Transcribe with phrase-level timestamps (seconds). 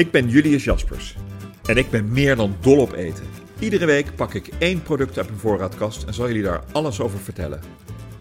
[0.00, 1.16] Ik ben Julius Jaspers
[1.64, 3.24] en ik ben meer dan dol op eten.
[3.58, 7.18] Iedere week pak ik één product uit mijn voorraadkast en zal jullie daar alles over
[7.18, 7.60] vertellen.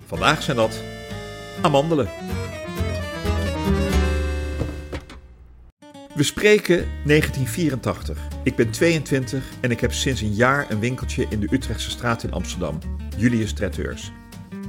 [0.06, 0.84] Vandaag zijn dat
[1.62, 2.10] amandelen.
[6.16, 8.18] We spreken 1984.
[8.44, 12.24] Ik ben 22 en ik heb sinds een jaar een winkeltje in de Utrechtse straat
[12.24, 12.80] in Amsterdam,
[13.18, 14.12] Julius Traiteurs.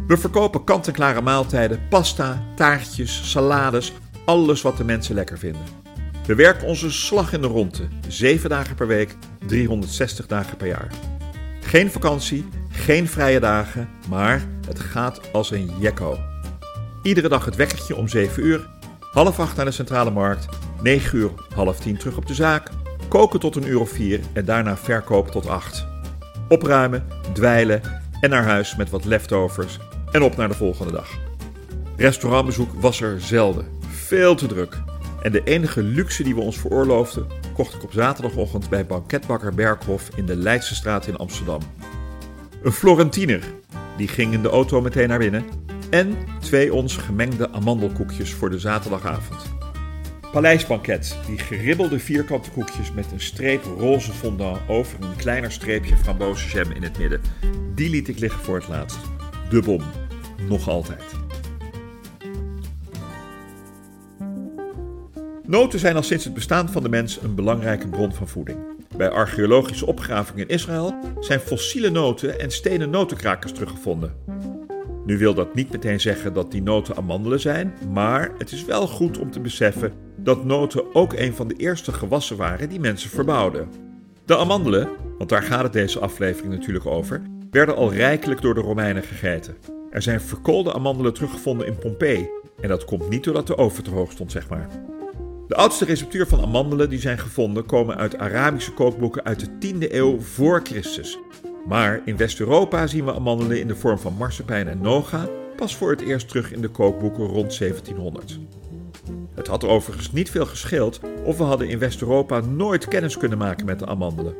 [0.06, 3.92] We verkopen kant-en-klare maaltijden, pasta, taartjes, salades,
[4.24, 5.79] alles wat de mensen lekker vinden.
[6.30, 10.92] We werken onze slag in de ronde, 7 dagen per week, 360 dagen per jaar.
[11.60, 16.18] Geen vakantie, geen vrije dagen, maar het gaat als een jekko.
[17.02, 18.68] Iedere dag het wekkertje om 7 uur,
[19.12, 20.48] half 8 naar de centrale markt,
[20.82, 22.70] 9 uur, half 10 terug op de zaak,
[23.08, 25.86] koken tot een uur of 4 en daarna verkopen tot 8.
[26.48, 27.80] Opruimen, dweilen
[28.20, 29.78] en naar huis met wat leftovers
[30.10, 31.08] en op naar de volgende dag.
[31.96, 34.89] Restaurantbezoek was er zelden, veel te druk.
[35.22, 40.08] En de enige luxe die we ons veroorloofden, kocht ik op zaterdagochtend bij banketbakker Berghof
[40.16, 41.60] in de Leidse straat in Amsterdam.
[42.62, 43.42] Een Florentiner,
[43.96, 45.44] die ging in de auto meteen naar binnen.
[45.90, 49.42] En twee ons gemengde amandelkoekjes voor de zaterdagavond.
[50.32, 56.72] Paleisbanket, die geribbelde vierkante koekjes met een streep roze fondant over een kleiner streepje frambozenjam
[56.72, 57.20] in het midden.
[57.74, 58.98] Die liet ik liggen voor het laatst.
[59.50, 59.82] De bom.
[60.48, 61.02] Nog altijd.
[65.50, 68.58] Noten zijn al sinds het bestaan van de mens een belangrijke bron van voeding.
[68.96, 74.14] Bij archeologische opgravingen in Israël zijn fossiele noten en stenen notenkrakers teruggevonden.
[75.04, 78.86] Nu wil dat niet meteen zeggen dat die noten amandelen zijn, maar het is wel
[78.86, 83.10] goed om te beseffen dat noten ook een van de eerste gewassen waren die mensen
[83.10, 83.68] verbouwden.
[84.24, 88.60] De amandelen, want daar gaat het deze aflevering natuurlijk over, werden al rijkelijk door de
[88.60, 89.56] Romeinen gegeten.
[89.90, 92.28] Er zijn verkoolde amandelen teruggevonden in Pompeii
[92.60, 94.68] en dat komt niet doordat de oven te hoog stond, zeg maar.
[95.50, 99.92] De oudste receptuur van amandelen die zijn gevonden komen uit Arabische kookboeken uit de 10e
[99.92, 101.18] eeuw voor Christus.
[101.66, 105.90] Maar in West-Europa zien we amandelen in de vorm van marsepein en noga pas voor
[105.90, 108.38] het eerst terug in de kookboeken rond 1700.
[109.34, 113.66] Het had overigens niet veel gescheeld of we hadden in West-Europa nooit kennis kunnen maken
[113.66, 114.34] met de amandelen.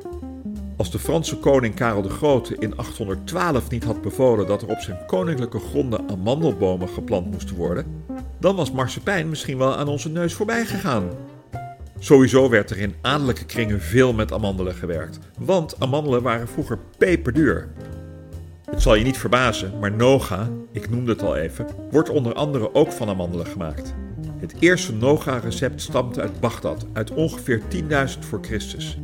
[0.76, 4.80] Als de Franse koning Karel de Grote in 812 niet had bevolen dat er op
[4.80, 7.99] zijn koninklijke gronden amandelbomen geplant moesten worden,
[8.40, 11.08] dan was marsepein misschien wel aan onze neus voorbij gegaan.
[11.98, 17.68] Sowieso werd er in adellijke kringen veel met amandelen gewerkt, want amandelen waren vroeger peperduur.
[18.70, 22.74] Het zal je niet verbazen, maar noga, ik noemde het al even, wordt onder andere
[22.74, 23.94] ook van amandelen gemaakt.
[24.38, 28.98] Het eerste noga-recept stamt uit Bagdad, uit ongeveer 10.000 voor Christus.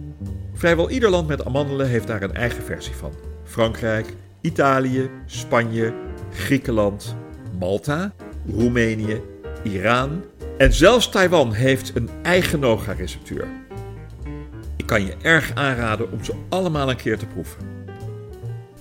[0.53, 3.13] Vrijwel ieder land met amandelen heeft daar een eigen versie van.
[3.45, 5.95] Frankrijk, Italië, Spanje,
[6.31, 7.17] Griekenland,
[7.59, 8.13] Malta,
[8.55, 9.21] Roemenië,
[9.63, 10.25] Iran
[10.59, 13.49] en zelfs Taiwan heeft een eigen Noga-receptuur.
[14.77, 17.59] Ik kan je erg aanraden om ze allemaal een keer te proeven.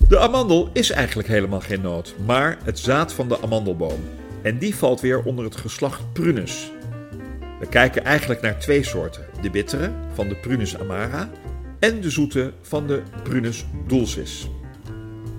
[0.08, 4.00] De amandel is eigenlijk helemaal geen noot, maar het zaad van de amandelboom.
[4.42, 6.70] En die valt weer onder het geslacht Prunus.
[7.60, 11.30] We kijken eigenlijk naar twee soorten: de bittere van de Prunus amara
[11.78, 14.48] en de zoete van de Prunus dulcis.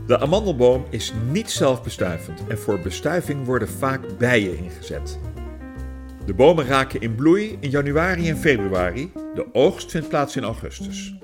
[0.08, 5.20] De amandelboom is niet zelfbestuivend en voor bestuiving worden vaak bijen ingezet.
[6.26, 9.12] De bomen raken in bloei in januari en februari.
[9.36, 11.16] De oogst vindt plaats in augustus.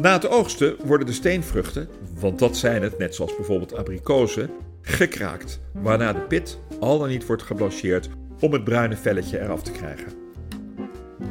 [0.00, 1.88] Na het oogsten worden de steenvruchten,
[2.20, 4.50] want dat zijn het, net zoals bijvoorbeeld abrikozen,
[4.82, 8.08] gekraakt, waarna de pit al dan niet wordt geblancheerd
[8.40, 10.12] om het bruine velletje eraf te krijgen.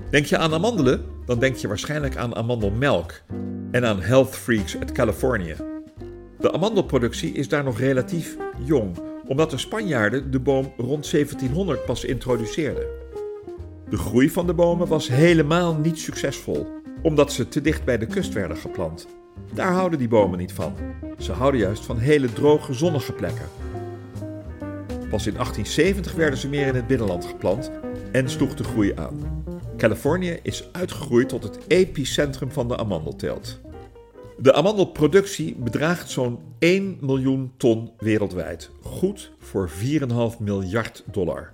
[0.10, 3.22] Denk je aan amandelen, dan denk je waarschijnlijk aan amandelmelk
[3.72, 5.75] en aan health freaks uit Californië.
[6.46, 8.98] De amandelproductie is daar nog relatief jong,
[9.28, 12.88] omdat de Spanjaarden de boom rond 1700 pas introduceerden.
[13.90, 16.68] De groei van de bomen was helemaal niet succesvol,
[17.02, 19.08] omdat ze te dicht bij de kust werden geplant.
[19.54, 20.74] Daar houden die bomen niet van.
[21.18, 23.48] Ze houden juist van hele droge, zonnige plekken.
[25.10, 27.72] Pas in 1870 werden ze meer in het binnenland geplant
[28.12, 29.44] en sloeg de groei aan.
[29.78, 33.60] Californië is uitgegroeid tot het epicentrum van de amandelteelt.
[34.38, 39.76] De amandelproductie bedraagt zo'n 1 miljoen ton wereldwijd, goed voor 4,5
[40.40, 41.52] miljard dollar.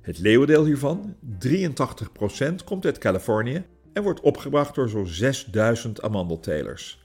[0.00, 1.14] Het leeuwendeel hiervan,
[1.46, 6.98] 83%, komt uit Californië en wordt opgebracht door zo'n 6000 amandeltelers.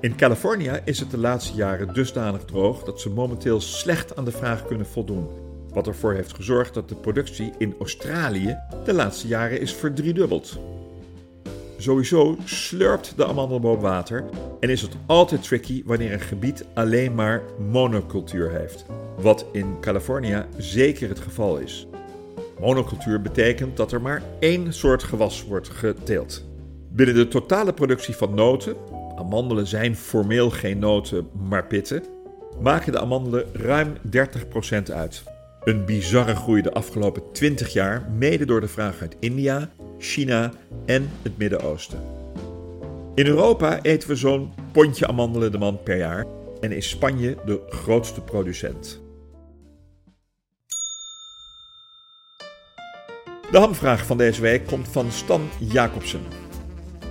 [0.00, 4.32] In Californië is het de laatste jaren dusdanig droog dat ze momenteel slecht aan de
[4.32, 5.28] vraag kunnen voldoen.
[5.68, 10.58] Wat ervoor heeft gezorgd dat de productie in Australië de laatste jaren is verdriedubbeld.
[11.82, 14.24] Sowieso slurpt de amandelboom water
[14.60, 18.84] en is het altijd tricky wanneer een gebied alleen maar monocultuur heeft.
[19.16, 21.86] Wat in Californië zeker het geval is.
[22.60, 26.44] Monocultuur betekent dat er maar één soort gewas wordt geteeld.
[26.88, 28.76] Binnen de totale productie van noten,
[29.16, 32.02] amandelen zijn formeel geen noten, maar pitten,
[32.60, 35.22] maken de amandelen ruim 30% uit.
[35.64, 39.70] Een bizarre groei de afgelopen 20 jaar, mede door de vraag uit India,
[40.02, 40.52] China
[40.86, 42.02] en het Midden-Oosten.
[43.14, 46.26] In Europa eten we zo'n pondje amandelen de man per jaar
[46.60, 49.00] en is Spanje de grootste producent.
[53.50, 56.22] De hamvraag van deze week komt van Stan Jacobsen.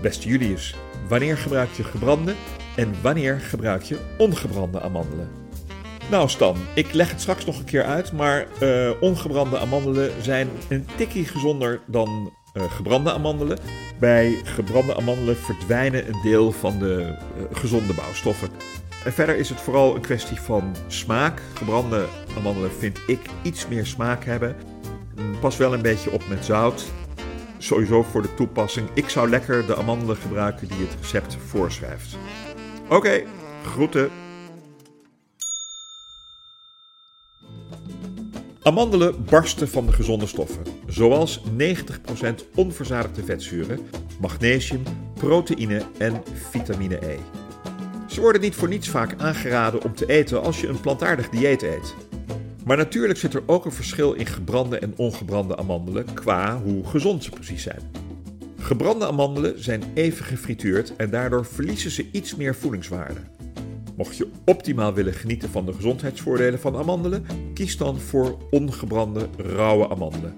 [0.02, 0.76] Beste Julius,
[1.08, 2.34] wanneer gebruik je gebrande
[2.76, 5.30] en wanneer gebruik je ongebrande amandelen?
[6.10, 10.50] Nou Stan, ik leg het straks nog een keer uit, maar uh, ongebrande amandelen zijn
[10.70, 13.58] een tikkie gezonder dan uh, gebrande amandelen.
[14.00, 18.50] Bij gebrande amandelen verdwijnen een deel van de uh, gezonde bouwstoffen.
[19.04, 21.42] En verder is het vooral een kwestie van smaak.
[21.54, 22.06] Gebrande
[22.38, 24.56] amandelen vind ik iets meer smaak hebben.
[25.40, 26.86] Pas wel een beetje op met zout.
[27.58, 28.90] Sowieso voor de toepassing.
[28.94, 32.18] Ik zou lekker de amandelen gebruiken die het recept voorschrijft.
[32.84, 33.26] Oké, okay,
[33.66, 34.10] groeten.
[38.64, 41.44] Amandelen barsten van de gezonde stoffen, zoals 90%
[42.56, 43.80] onverzadigde vetzuren,
[44.20, 47.18] magnesium, proteïne en vitamine E.
[48.08, 51.62] Ze worden niet voor niets vaak aangeraden om te eten als je een plantaardig dieet
[51.62, 51.96] eet.
[52.66, 57.24] Maar natuurlijk zit er ook een verschil in gebrande en ongebrande amandelen qua hoe gezond
[57.24, 57.92] ze precies zijn.
[58.58, 63.20] Gebrande amandelen zijn even gefrituurd en daardoor verliezen ze iets meer voedingswaarde.
[63.96, 69.90] Mocht je optimaal willen genieten van de gezondheidsvoordelen van amandelen, kies dan voor ongebrande rauwe
[69.90, 70.36] amandelen.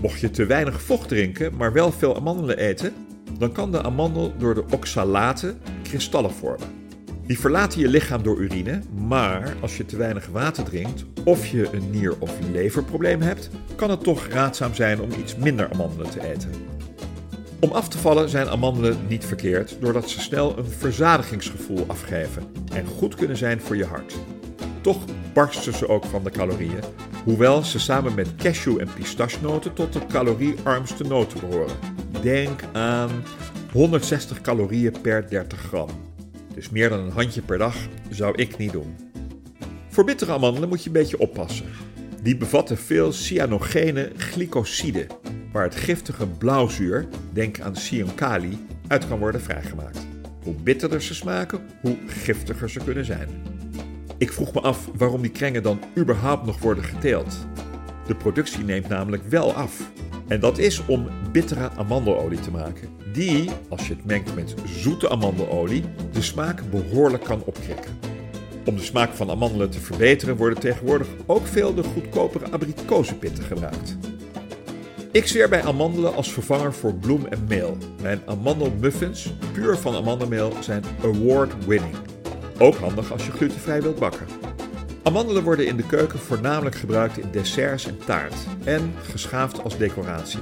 [0.00, 2.92] Mocht je te weinig vocht drinken, maar wel veel amandelen eten,
[3.38, 6.68] dan kan de amandel door de oxalaten kristallen vormen.
[7.26, 11.68] Die verlaten je lichaam door urine, maar als je te weinig water drinkt of je
[11.72, 16.30] een nier- of leverprobleem hebt, kan het toch raadzaam zijn om iets minder amandelen te
[16.32, 16.77] eten.
[17.60, 22.42] Om af te vallen zijn amandelen niet verkeerd, doordat ze snel een verzadigingsgevoel afgeven
[22.74, 24.14] en goed kunnen zijn voor je hart.
[24.80, 26.82] Toch barsten ze ook van de calorieën,
[27.24, 31.76] hoewel ze samen met cashew- en pistachenoten tot de caloriearmste noten behoren.
[32.22, 33.10] Denk aan
[33.72, 35.88] 160 calorieën per 30 gram.
[36.54, 37.76] Dus meer dan een handje per dag
[38.10, 38.96] zou ik niet doen.
[39.88, 41.66] Voor bittere amandelen moet je een beetje oppassen.
[42.22, 45.06] Die bevatten veel cyanogene glycoside,
[45.52, 50.06] waar het giftige blauwzuur, denk aan cyankali, uit kan worden vrijgemaakt.
[50.42, 53.28] Hoe bitterder ze smaken, hoe giftiger ze kunnen zijn.
[54.18, 57.46] Ik vroeg me af waarom die krengen dan überhaupt nog worden geteeld.
[58.06, 59.90] De productie neemt namelijk wel af.
[60.28, 65.10] En dat is om bittere amandelolie te maken, die, als je het mengt met zoete
[65.10, 67.98] amandelolie, de smaak behoorlijk kan opkrikken.
[68.64, 73.96] Om de smaak van amandelen te verbeteren worden tegenwoordig ook veel de goedkopere abrikozenpitten gebruikt.
[75.12, 77.76] Ik zweer bij amandelen als vervanger voor bloem en meel.
[78.02, 81.94] Mijn amandelmuffins, puur van amandelmeel, zijn award-winning.
[82.58, 84.26] Ook handig als je glutenvrij wilt bakken.
[85.02, 88.34] Amandelen worden in de keuken voornamelijk gebruikt in desserts en taart
[88.64, 90.40] en geschaafd als decoratie.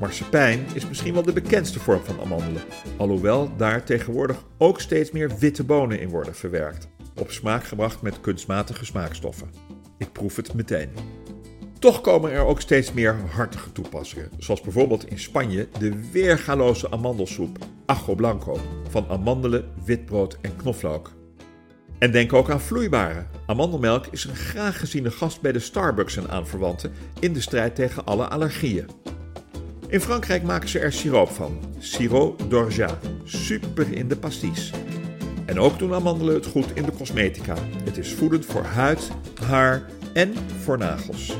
[0.00, 2.62] Marsepein is misschien wel de bekendste vorm van amandelen,
[2.96, 6.88] alhoewel daar tegenwoordig ook steeds meer witte bonen in worden verwerkt,
[7.20, 9.50] op smaak gebracht met kunstmatige smaakstoffen.
[9.98, 10.90] Ik proef het meteen.
[11.82, 17.58] Toch komen er ook steeds meer hartige toepassingen, zoals bijvoorbeeld in Spanje de weergaloze amandelsoep
[17.86, 18.60] Ajo Blanco
[18.90, 21.12] van amandelen, witbrood en knoflook.
[21.98, 23.26] En denk ook aan vloeibare.
[23.46, 28.04] Amandelmelk is een graag geziene gast bij de Starbucks en aanverwanten in de strijd tegen
[28.04, 28.86] alle allergieën.
[29.88, 34.72] In Frankrijk maken ze er siroop van, sirop d'orgeat, super in de pastis.
[35.46, 37.56] En ook doen amandelen het goed in de cosmetica.
[37.84, 39.10] Het is voedend voor huid,
[39.46, 41.36] haar en voor nagels.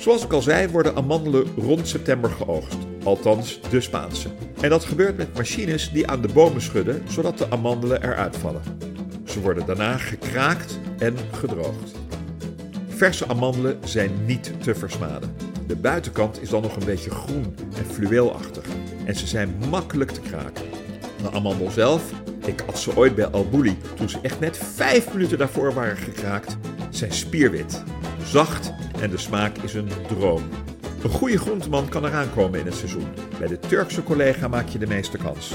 [0.00, 4.28] Zoals ik al zei, worden amandelen rond september geoogst, althans de Spaanse.
[4.60, 8.62] En dat gebeurt met machines die aan de bomen schudden, zodat de amandelen eruit vallen.
[9.24, 11.92] Ze worden daarna gekraakt en gedroogd.
[12.88, 15.34] Verse amandelen zijn niet te versmaden.
[15.66, 18.64] De buitenkant is dan nog een beetje groen en fluweelachtig
[19.04, 20.64] en ze zijn makkelijk te kraken.
[21.22, 22.02] De amandel zelf,
[22.46, 26.56] ik at ze ooit bij Albouli toen ze echt net 5 minuten daarvoor waren gekraakt,
[26.90, 27.82] zijn spierwit,
[28.24, 30.42] zacht en de smaak is een droom.
[31.02, 33.08] Een goede groenteman kan eraan komen in het seizoen.
[33.38, 35.52] Bij de Turkse collega maak je de meeste kans.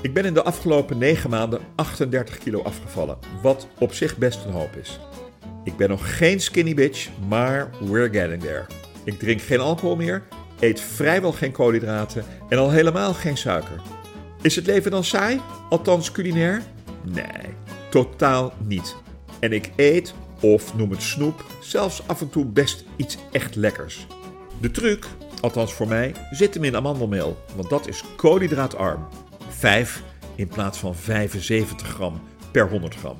[0.00, 4.52] Ik ben in de afgelopen 9 maanden 38 kilo afgevallen, wat op zich best een
[4.52, 5.00] hoop is.
[5.64, 8.66] Ik ben nog geen skinny bitch, maar we're getting there.
[9.04, 10.22] Ik drink geen alcohol meer,
[10.60, 13.80] eet vrijwel geen koolhydraten en al helemaal geen suiker.
[14.42, 15.40] Is het leven dan saai?
[15.68, 16.62] Althans culinair?
[17.02, 17.54] Nee,
[17.94, 18.96] totaal niet.
[19.40, 24.06] En ik eet, of noem het snoep, zelfs af en toe best iets echt lekkers.
[24.60, 25.06] De truc,
[25.40, 29.06] althans voor mij, zit hem in amandelmeel, want dat is koolhydraatarm.
[29.48, 30.02] 5
[30.34, 32.20] in plaats van 75 gram
[32.50, 33.16] per 100 gram.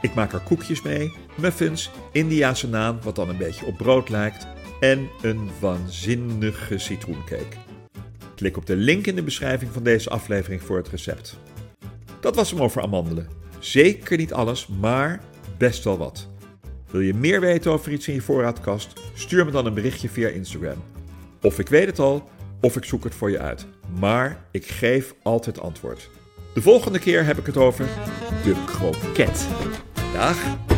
[0.00, 4.46] Ik maak er koekjes mee, muffins, Indiase naan, wat dan een beetje op brood lijkt,
[4.80, 7.56] en een waanzinnige citroencake.
[8.34, 11.36] Klik op de link in de beschrijving van deze aflevering voor het recept.
[12.20, 13.39] Dat was hem over amandelen.
[13.60, 15.20] Zeker niet alles, maar
[15.58, 16.28] best wel wat.
[16.90, 18.92] Wil je meer weten over iets in je voorraadkast?
[19.14, 20.82] Stuur me dan een berichtje via Instagram.
[21.42, 22.28] Of ik weet het al,
[22.60, 23.66] of ik zoek het voor je uit.
[23.98, 26.10] Maar ik geef altijd antwoord.
[26.54, 27.86] De volgende keer heb ik het over
[28.44, 29.46] de kroket.
[30.12, 30.69] Dag!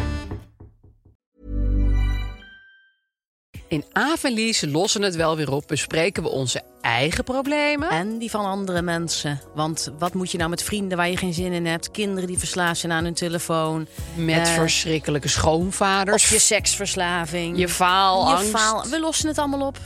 [3.72, 5.64] In Avenlies lossen het wel weer op.
[5.66, 7.90] Bespreken we onze eigen problemen.
[7.90, 9.40] En die van andere mensen.
[9.54, 11.90] Want wat moet je nou met vrienden waar je geen zin in hebt?
[11.90, 13.86] Kinderen die verslaafd zijn aan hun telefoon.
[14.14, 16.22] Met Eh, verschrikkelijke schoonvaders.
[16.24, 17.58] Of je seksverslaving.
[17.58, 18.44] Je faalangst.
[18.44, 18.84] Je faal.
[18.88, 19.78] We lossen het allemaal op.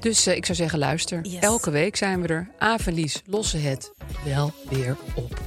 [0.00, 1.20] Dus eh, ik zou zeggen, luister.
[1.22, 1.40] Yes.
[1.42, 2.50] Elke week zijn we er.
[2.58, 3.92] Avenlies lossen het
[4.24, 5.38] wel weer op.